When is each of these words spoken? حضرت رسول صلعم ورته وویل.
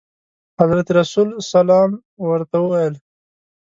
حضرت 0.59 0.87
رسول 0.99 1.27
صلعم 1.51 1.91
ورته 2.29 2.57
وویل. 2.61 2.93